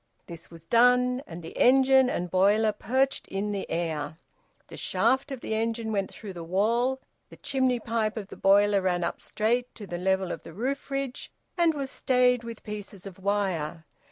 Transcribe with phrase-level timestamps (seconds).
[0.25, 4.17] This was done, and the engine and boiler perched in the air;
[4.65, 8.81] the shaft of the engine went through the wall; the chimney pipe of the boiler
[8.81, 13.05] ran up straight to the level of the roof ridge, and was stayed with pieces
[13.05, 13.85] of wire.